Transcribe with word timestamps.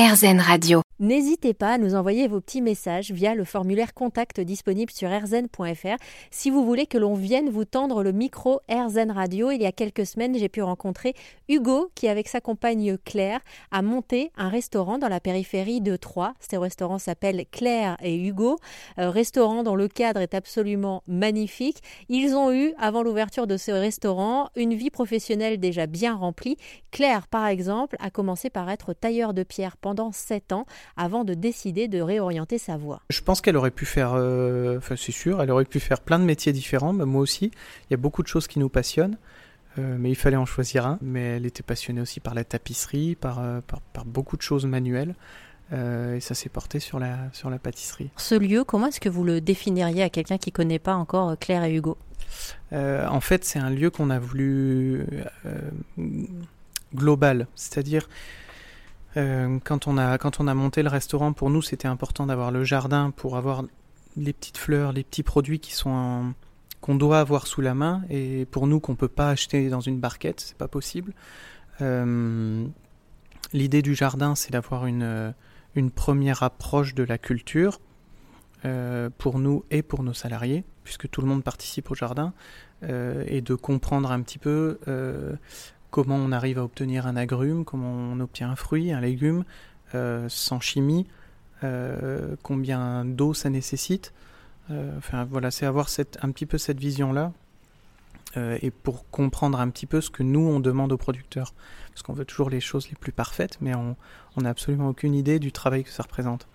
RZN 0.00 0.40
Radio. 0.40 0.89
N'hésitez 1.00 1.54
pas 1.54 1.72
à 1.72 1.78
nous 1.78 1.94
envoyer 1.94 2.28
vos 2.28 2.42
petits 2.42 2.60
messages 2.60 3.10
via 3.10 3.34
le 3.34 3.44
formulaire 3.44 3.94
contact 3.94 4.38
disponible 4.38 4.92
sur 4.92 5.08
rzn.fr 5.08 5.96
si 6.30 6.50
vous 6.50 6.62
voulez 6.62 6.84
que 6.84 6.98
l'on 6.98 7.14
vienne 7.14 7.48
vous 7.48 7.64
tendre 7.64 8.02
le 8.02 8.12
micro 8.12 8.60
RZN 8.68 9.10
Radio. 9.10 9.50
Il 9.50 9.62
y 9.62 9.64
a 9.64 9.72
quelques 9.72 10.04
semaines, 10.04 10.36
j'ai 10.36 10.50
pu 10.50 10.60
rencontrer 10.60 11.14
Hugo 11.48 11.90
qui, 11.94 12.06
avec 12.06 12.28
sa 12.28 12.42
compagne 12.42 12.98
Claire, 12.98 13.40
a 13.70 13.80
monté 13.80 14.30
un 14.36 14.50
restaurant 14.50 14.98
dans 14.98 15.08
la 15.08 15.20
périphérie 15.20 15.80
de 15.80 15.96
Troyes. 15.96 16.34
Ce 16.38 16.56
restaurant 16.56 16.98
s'appelle 16.98 17.46
Claire 17.50 17.96
et 18.02 18.14
Hugo, 18.14 18.58
euh, 18.98 19.08
restaurant 19.08 19.62
dont 19.62 19.76
le 19.76 19.88
cadre 19.88 20.20
est 20.20 20.34
absolument 20.34 21.02
magnifique. 21.06 21.78
Ils 22.10 22.34
ont 22.34 22.52
eu, 22.52 22.74
avant 22.78 23.02
l'ouverture 23.02 23.46
de 23.46 23.56
ce 23.56 23.70
restaurant, 23.70 24.50
une 24.54 24.74
vie 24.74 24.90
professionnelle 24.90 25.58
déjà 25.58 25.86
bien 25.86 26.14
remplie. 26.14 26.58
Claire, 26.90 27.26
par 27.26 27.46
exemple, 27.46 27.96
a 28.00 28.10
commencé 28.10 28.50
par 28.50 28.68
être 28.68 28.92
tailleur 28.92 29.32
de 29.32 29.44
pierre 29.44 29.78
pendant 29.78 30.12
7 30.12 30.52
ans 30.52 30.66
avant 30.96 31.24
de 31.24 31.34
décider 31.34 31.88
de 31.88 32.00
réorienter 32.00 32.58
sa 32.58 32.76
voie. 32.76 33.00
Je 33.10 33.20
pense 33.20 33.40
qu'elle 33.40 33.56
aurait 33.56 33.70
pu 33.70 33.86
faire, 33.86 34.12
euh, 34.14 34.78
enfin 34.78 34.96
c'est 34.96 35.12
sûr, 35.12 35.42
elle 35.42 35.50
aurait 35.50 35.64
pu 35.64 35.80
faire 35.80 36.00
plein 36.00 36.18
de 36.18 36.24
métiers 36.24 36.52
différents, 36.52 36.92
moi 36.92 37.20
aussi. 37.20 37.46
Il 37.88 37.92
y 37.92 37.94
a 37.94 37.96
beaucoup 37.96 38.22
de 38.22 38.28
choses 38.28 38.46
qui 38.46 38.58
nous 38.58 38.68
passionnent. 38.68 39.16
Euh, 39.78 39.96
mais 40.00 40.10
il 40.10 40.16
fallait 40.16 40.36
en 40.36 40.46
choisir 40.46 40.84
un. 40.84 40.98
Mais 41.00 41.36
elle 41.36 41.46
était 41.46 41.62
passionnée 41.62 42.00
aussi 42.00 42.18
par 42.18 42.34
la 42.34 42.42
tapisserie, 42.42 43.14
par, 43.14 43.38
euh, 43.38 43.60
par, 43.92 44.04
beaucoup 44.04 44.36
de 44.36 44.42
choses 44.42 44.66
manuelles. 44.66 45.14
et 45.72 46.18
ça 46.18 46.34
s'est 46.34 46.48
porté 46.48 46.80
sur 46.80 46.98
la, 46.98 47.16
sur 47.32 47.50
la 47.50 47.60
pâtisserie. 47.60 48.10
Ce 48.16 48.34
lieu, 48.34 48.64
comment 48.64 48.88
est-ce 48.88 48.98
que 48.98 49.08
vous 49.08 49.22
le 49.22 49.40
définiriez 49.40 50.02
à 50.02 50.10
quelqu'un 50.10 50.38
qui 50.38 50.50
ne 50.50 50.54
connaît 50.54 50.80
pas 50.80 50.94
encore 50.94 51.38
Claire 51.38 51.62
et 51.62 51.72
Hugo? 51.72 51.96
En 52.72 53.20
fait, 53.20 53.44
c'est 53.44 53.60
un 53.60 53.70
lieu 53.70 53.90
qu'on 53.90 54.10
a 54.10 54.18
voulu 54.18 55.06
global. 56.94 57.46
C'est-à-dire, 57.54 58.08
euh, 59.16 59.58
quand, 59.64 59.86
on 59.86 59.98
a, 59.98 60.18
quand 60.18 60.40
on 60.40 60.46
a 60.46 60.54
monté 60.54 60.82
le 60.82 60.88
restaurant, 60.88 61.32
pour 61.32 61.50
nous, 61.50 61.62
c'était 61.62 61.88
important 61.88 62.26
d'avoir 62.26 62.50
le 62.50 62.64
jardin 62.64 63.10
pour 63.10 63.36
avoir 63.36 63.64
les 64.16 64.32
petites 64.32 64.58
fleurs, 64.58 64.92
les 64.92 65.04
petits 65.04 65.22
produits 65.22 65.60
qui 65.60 65.72
sont 65.72 66.34
qu'on 66.80 66.94
doit 66.94 67.20
avoir 67.20 67.46
sous 67.46 67.60
la 67.60 67.74
main 67.74 68.02
et 68.08 68.46
pour 68.46 68.66
nous 68.66 68.80
qu'on 68.80 68.94
peut 68.94 69.08
pas 69.08 69.28
acheter 69.28 69.68
dans 69.68 69.82
une 69.82 70.00
barquette, 70.00 70.40
c'est 70.40 70.56
pas 70.56 70.66
possible. 70.66 71.12
Euh, 71.82 72.64
l'idée 73.52 73.82
du 73.82 73.94
jardin, 73.94 74.34
c'est 74.34 74.50
d'avoir 74.50 74.86
une, 74.86 75.34
une 75.74 75.90
première 75.90 76.42
approche 76.42 76.94
de 76.94 77.02
la 77.02 77.18
culture 77.18 77.80
euh, 78.64 79.10
pour 79.18 79.38
nous 79.38 79.62
et 79.70 79.82
pour 79.82 80.02
nos 80.02 80.14
salariés, 80.14 80.64
puisque 80.82 81.10
tout 81.10 81.20
le 81.20 81.26
monde 81.26 81.44
participe 81.44 81.90
au 81.90 81.94
jardin, 81.94 82.32
et 82.82 83.42
de 83.42 83.54
comprendre 83.54 84.10
un 84.10 84.22
petit 84.22 84.38
peu 84.38 84.78
comment 85.90 86.16
on 86.16 86.32
arrive 86.32 86.58
à 86.58 86.64
obtenir 86.64 87.06
un 87.06 87.16
agrume, 87.16 87.64
comment 87.64 87.90
on 87.90 88.20
obtient 88.20 88.50
un 88.50 88.56
fruit, 88.56 88.92
un 88.92 89.00
légume, 89.00 89.44
euh, 89.94 90.28
sans 90.28 90.60
chimie, 90.60 91.06
euh, 91.64 92.36
combien 92.42 93.04
d'eau 93.04 93.34
ça 93.34 93.50
nécessite. 93.50 94.12
Euh, 94.70 94.96
enfin 94.98 95.24
voilà, 95.24 95.50
c'est 95.50 95.66
avoir 95.66 95.88
un 96.22 96.30
petit 96.30 96.46
peu 96.46 96.58
cette 96.58 96.78
vision-là. 96.78 97.32
et 98.36 98.70
pour 98.70 99.10
comprendre 99.10 99.58
un 99.58 99.68
petit 99.70 99.86
peu 99.86 100.00
ce 100.00 100.08
que 100.08 100.22
nous 100.22 100.46
on 100.46 100.60
demande 100.60 100.92
aux 100.92 100.96
producteurs. 100.96 101.52
Parce 101.88 102.02
qu'on 102.02 102.12
veut 102.12 102.24
toujours 102.24 102.48
les 102.48 102.60
choses 102.60 102.88
les 102.88 102.94
plus 102.94 103.10
parfaites, 103.10 103.58
mais 103.60 103.74
on 103.74 103.96
n'a 104.36 104.50
absolument 104.50 104.88
aucune 104.88 105.14
idée 105.14 105.40
du 105.40 105.50
travail 105.50 105.82
que 105.82 105.90
ça 105.90 106.04
représente. 106.04 106.46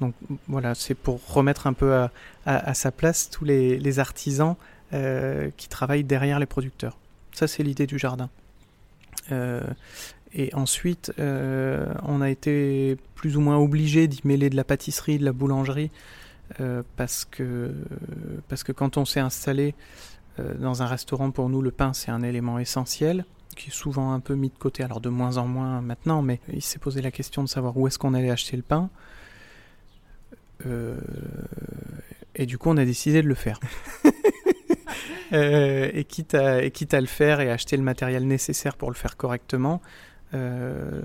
Donc 0.00 0.14
voilà, 0.48 0.74
c'est 0.74 0.94
pour 0.94 1.20
remettre 1.26 1.66
un 1.66 1.72
peu 1.72 2.06
à, 2.44 2.74
sa 2.74 2.92
place 2.92 3.30
tous 3.30 3.46
les 3.46 3.98
artisans 3.98 4.56
qui 4.90 5.68
travaillent 5.70 6.04
derrière 6.04 6.38
les 6.38 6.46
producteurs. 6.46 6.98
Ça, 7.32 7.48
c'est 7.48 7.62
l'idée 7.62 7.86
du 7.86 7.98
jardin. 7.98 8.28
Euh, 9.32 9.62
et 10.32 10.52
ensuite, 10.54 11.12
euh, 11.18 11.86
on 12.02 12.20
a 12.20 12.28
été 12.28 12.96
plus 13.14 13.36
ou 13.36 13.40
moins 13.40 13.56
obligé 13.56 14.08
d'y 14.08 14.20
mêler 14.24 14.50
de 14.50 14.56
la 14.56 14.64
pâtisserie, 14.64 15.18
de 15.18 15.24
la 15.24 15.32
boulangerie, 15.32 15.90
euh, 16.60 16.82
parce, 16.96 17.24
que, 17.24 17.72
parce 18.48 18.64
que 18.64 18.72
quand 18.72 18.96
on 18.96 19.04
s'est 19.04 19.20
installé 19.20 19.74
dans 20.58 20.82
un 20.82 20.86
restaurant, 20.86 21.30
pour 21.30 21.48
nous, 21.48 21.62
le 21.62 21.70
pain, 21.70 21.92
c'est 21.92 22.10
un 22.10 22.22
élément 22.22 22.58
essentiel 22.58 23.24
qui 23.54 23.68
est 23.68 23.72
souvent 23.72 24.12
un 24.12 24.18
peu 24.18 24.34
mis 24.34 24.48
de 24.48 24.58
côté, 24.58 24.82
alors 24.82 25.00
de 25.00 25.08
moins 25.08 25.36
en 25.36 25.46
moins 25.46 25.80
maintenant, 25.80 26.22
mais 26.22 26.40
il 26.52 26.60
s'est 26.60 26.80
posé 26.80 27.00
la 27.02 27.12
question 27.12 27.44
de 27.44 27.48
savoir 27.48 27.76
où 27.76 27.86
est-ce 27.86 28.00
qu'on 28.00 28.14
allait 28.14 28.30
acheter 28.30 28.56
le 28.56 28.64
pain. 28.64 28.90
et 32.34 32.46
du 32.46 32.58
coup, 32.58 32.70
on 32.70 32.76
a 32.76 32.84
décidé 32.84 33.22
de 33.22 33.28
le 33.28 33.36
faire. 33.36 33.60
Euh, 35.34 35.90
et, 35.92 36.04
quitte 36.04 36.34
à, 36.34 36.62
et 36.62 36.70
quitte 36.70 36.94
à 36.94 37.00
le 37.00 37.06
faire 37.06 37.40
et 37.40 37.50
acheter 37.50 37.76
le 37.76 37.82
matériel 37.82 38.26
nécessaire 38.26 38.76
pour 38.76 38.90
le 38.90 38.94
faire 38.94 39.16
correctement, 39.16 39.82
euh, 40.32 41.02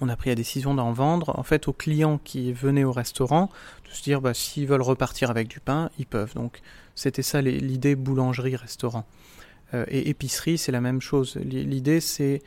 on 0.00 0.08
a 0.08 0.16
pris 0.16 0.30
la 0.30 0.34
décision 0.34 0.74
d'en 0.74 0.92
vendre 0.92 1.38
en 1.38 1.42
fait 1.42 1.68
aux 1.68 1.72
clients 1.72 2.18
qui 2.22 2.52
venaient 2.52 2.84
au 2.84 2.92
restaurant, 2.92 3.50
de 3.86 3.94
se 3.94 4.02
dire 4.02 4.20
bah, 4.22 4.32
s'ils 4.32 4.66
veulent 4.66 4.82
repartir 4.82 5.30
avec 5.30 5.48
du 5.48 5.60
pain, 5.60 5.90
ils 5.98 6.06
peuvent. 6.06 6.34
Donc 6.34 6.60
c'était 6.94 7.22
ça 7.22 7.42
l'idée 7.42 7.96
boulangerie-restaurant. 7.96 9.06
Euh, 9.74 9.84
et 9.88 10.08
épicerie, 10.08 10.56
c'est 10.56 10.72
la 10.72 10.80
même 10.80 11.02
chose. 11.02 11.36
L'idée, 11.36 12.00
c'est 12.00 12.42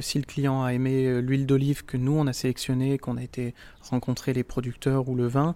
si 0.00 0.18
le 0.18 0.24
client 0.24 0.64
a 0.64 0.72
aimé 0.72 1.22
l'huile 1.22 1.46
d'olive 1.46 1.84
que 1.84 1.96
nous 1.96 2.10
on 2.10 2.26
a 2.26 2.32
sélectionné, 2.32 2.98
qu'on 2.98 3.16
a 3.16 3.22
été 3.22 3.54
rencontrer 3.80 4.32
les 4.32 4.42
producteurs 4.42 5.08
ou 5.08 5.14
le 5.14 5.28
vin, 5.28 5.54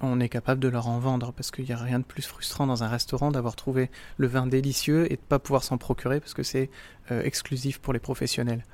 on 0.00 0.20
est 0.20 0.28
capable 0.28 0.60
de 0.60 0.68
leur 0.68 0.88
en 0.88 0.98
vendre 0.98 1.32
parce 1.32 1.50
qu'il 1.50 1.64
n'y 1.64 1.72
a 1.72 1.76
rien 1.76 1.98
de 1.98 2.04
plus 2.04 2.22
frustrant 2.22 2.66
dans 2.66 2.82
un 2.82 2.88
restaurant 2.88 3.30
d'avoir 3.30 3.56
trouvé 3.56 3.90
le 4.16 4.26
vin 4.26 4.46
délicieux 4.46 5.06
et 5.06 5.16
de 5.16 5.20
ne 5.20 5.26
pas 5.28 5.38
pouvoir 5.38 5.64
s'en 5.64 5.78
procurer 5.78 6.20
parce 6.20 6.34
que 6.34 6.42
c'est 6.42 6.70
euh, 7.10 7.22
exclusif 7.22 7.78
pour 7.78 7.92
les 7.92 7.98
professionnels 7.98 8.64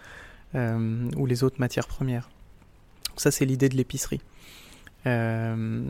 euh, 0.54 1.08
ou 1.16 1.26
les 1.26 1.44
autres 1.44 1.60
matières 1.60 1.86
premières. 1.86 2.30
ça 3.16 3.30
c'est 3.30 3.44
l'idée 3.44 3.68
de 3.68 3.76
l'épicerie. 3.76 4.20
Euh, 5.06 5.84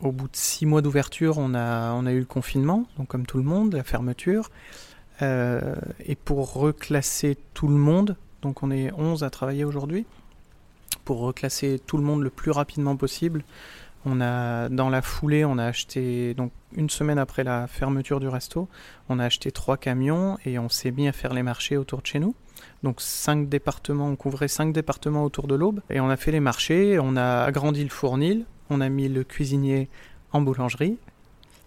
au 0.00 0.12
bout 0.12 0.28
de 0.28 0.36
six 0.36 0.66
mois 0.66 0.82
d'ouverture, 0.82 1.38
on 1.38 1.54
a, 1.54 1.92
on 1.92 2.06
a 2.06 2.12
eu 2.12 2.20
le 2.20 2.26
confinement, 2.26 2.86
donc 2.98 3.08
comme 3.08 3.26
tout 3.26 3.38
le 3.38 3.44
monde, 3.44 3.74
la 3.74 3.84
fermeture. 3.84 4.50
et 5.22 6.16
pour 6.24 6.52
reclasser 6.52 7.38
tout 7.54 7.68
le 7.68 7.76
monde, 7.76 8.16
donc 8.42 8.62
on 8.62 8.70
est 8.70 8.92
11 8.92 9.24
à 9.24 9.30
travailler 9.30 9.64
aujourd'hui, 9.64 10.04
pour 11.06 11.20
reclasser 11.20 11.80
tout 11.86 11.96
le 11.96 12.02
monde 12.02 12.22
le 12.22 12.28
plus 12.28 12.50
rapidement 12.50 12.96
possible, 12.96 13.42
on 14.06 14.20
a, 14.20 14.68
dans 14.68 14.88
la 14.88 15.02
foulée, 15.02 15.44
on 15.44 15.58
a 15.58 15.64
acheté, 15.64 16.32
donc 16.34 16.52
une 16.76 16.88
semaine 16.88 17.18
après 17.18 17.42
la 17.42 17.66
fermeture 17.66 18.20
du 18.20 18.28
resto, 18.28 18.68
on 19.08 19.18
a 19.18 19.24
acheté 19.24 19.50
trois 19.50 19.76
camions 19.76 20.38
et 20.46 20.58
on 20.60 20.68
s'est 20.68 20.92
mis 20.92 21.08
à 21.08 21.12
faire 21.12 21.34
les 21.34 21.42
marchés 21.42 21.76
autour 21.76 22.02
de 22.02 22.06
chez 22.06 22.20
nous. 22.20 22.34
Donc 22.84 23.00
cinq 23.00 23.48
départements, 23.48 24.06
on 24.06 24.16
couvrait 24.16 24.48
cinq 24.48 24.72
départements 24.72 25.24
autour 25.24 25.48
de 25.48 25.56
l'Aube 25.56 25.80
et 25.90 26.00
on 26.00 26.08
a 26.08 26.16
fait 26.16 26.30
les 26.30 26.40
marchés, 26.40 26.98
on 27.00 27.16
a 27.16 27.42
agrandi 27.42 27.82
le 27.82 27.90
fournil, 27.90 28.46
on 28.70 28.80
a 28.80 28.88
mis 28.88 29.08
le 29.08 29.24
cuisinier 29.24 29.90
en 30.32 30.40
boulangerie 30.40 30.98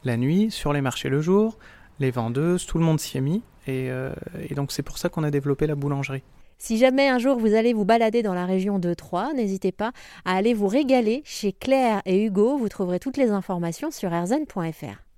la 0.06 0.16
nuit, 0.16 0.50
sur 0.50 0.72
les 0.72 0.80
marchés 0.80 1.10
le 1.10 1.22
jour, 1.22 1.58
les 2.00 2.10
vendeuses, 2.10 2.66
tout 2.66 2.78
le 2.78 2.86
monde 2.86 3.02
s'y 3.02 3.18
est 3.18 3.22
mis 3.22 3.44
et 3.68 3.92
euh, 3.92 4.14
donc 4.56 4.72
c'est 4.72 4.82
pour 4.82 4.98
ça 4.98 5.10
qu'on 5.10 5.24
a 5.24 5.30
développé 5.30 5.68
la 5.68 5.76
boulangerie. 5.76 6.24
Si 6.62 6.78
jamais 6.78 7.08
un 7.08 7.20
jour 7.20 7.40
vous 7.40 7.54
allez 7.56 7.74
vous 7.74 7.86
balader 7.86 8.22
dans 8.22 8.34
la 8.34 8.46
région 8.46 8.80
de 8.80 8.94
Troyes, 8.94 9.34
n'hésitez 9.34 9.72
pas 9.72 9.94
à 10.26 10.36
aller 10.36 10.54
vous 10.54 10.68
régaler 10.68 11.22
chez 11.24 11.54
Claire 11.54 12.02
et 12.06 12.24
Hugo. 12.26 12.58
Vous 12.58 12.70
trouverez 12.70 13.00
toutes 13.00 13.18
les 13.18 13.32
informations 13.32 13.92
sur 13.92 14.12
rzn.fr. 14.12 15.09